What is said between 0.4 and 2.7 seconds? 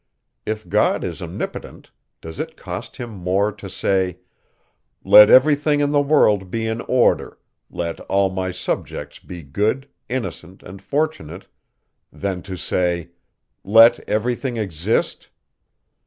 If God is omnipotent, does it